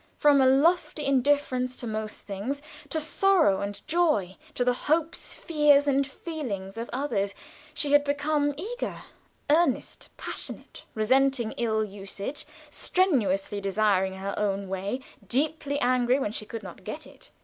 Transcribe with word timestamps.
From 0.17 0.41
a 0.41 0.47
lofty 0.47 1.05
indifference 1.05 1.75
to 1.75 1.85
most 1.85 2.21
things, 2.21 2.59
to 2.89 2.99
sorrow 2.99 3.61
and 3.61 3.85
joy, 3.87 4.35
to 4.55 4.65
the 4.65 4.73
hopes, 4.73 5.35
fears, 5.35 5.85
and 5.85 6.07
feelings 6.07 6.75
of 6.75 6.89
others, 6.91 7.35
she 7.75 7.91
had 7.91 8.03
become 8.03 8.55
eager, 8.57 9.03
earnest, 9.47 10.09
passionate, 10.17 10.85
resenting 10.95 11.51
ill 11.51 11.83
usage, 11.85 12.47
strenuously 12.71 13.61
desiring 13.61 14.15
her 14.15 14.33
own 14.39 14.67
way, 14.69 15.01
deeply 15.27 15.79
angry 15.81 16.17
when 16.17 16.31
she 16.31 16.47
could 16.47 16.63
not 16.63 16.83
get 16.83 17.05
it. 17.05 17.29